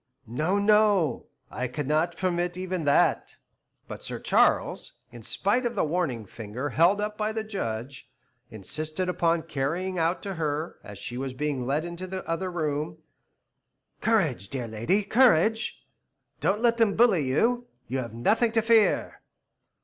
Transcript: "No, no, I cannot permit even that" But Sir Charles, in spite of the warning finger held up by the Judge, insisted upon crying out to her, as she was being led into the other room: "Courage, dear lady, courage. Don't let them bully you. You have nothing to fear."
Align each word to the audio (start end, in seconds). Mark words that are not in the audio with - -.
"No, 0.25 0.57
no, 0.57 1.27
I 1.51 1.67
cannot 1.67 2.17
permit 2.17 2.57
even 2.57 2.85
that" 2.85 3.35
But 3.87 4.03
Sir 4.03 4.17
Charles, 4.19 4.93
in 5.11 5.21
spite 5.21 5.63
of 5.63 5.75
the 5.75 5.83
warning 5.83 6.25
finger 6.25 6.69
held 6.71 6.99
up 6.99 7.19
by 7.19 7.31
the 7.31 7.43
Judge, 7.43 8.09
insisted 8.49 9.09
upon 9.09 9.43
crying 9.43 9.99
out 9.99 10.23
to 10.23 10.33
her, 10.33 10.79
as 10.83 10.97
she 10.97 11.19
was 11.19 11.35
being 11.35 11.67
led 11.67 11.85
into 11.85 12.07
the 12.07 12.27
other 12.27 12.49
room: 12.49 12.97
"Courage, 13.99 14.49
dear 14.49 14.67
lady, 14.67 15.03
courage. 15.03 15.85
Don't 16.39 16.61
let 16.61 16.77
them 16.77 16.95
bully 16.95 17.25
you. 17.27 17.67
You 17.87 17.99
have 17.99 18.15
nothing 18.15 18.51
to 18.53 18.61
fear." 18.63 19.21